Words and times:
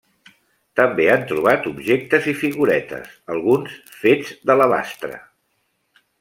També 0.79 1.03
han 1.15 1.25
trobat 1.31 1.67
objectes 1.71 2.31
i 2.31 2.33
figuretes, 2.39 3.13
alguns 3.35 3.77
fets 4.01 4.33
d'alabastre. 4.51 5.21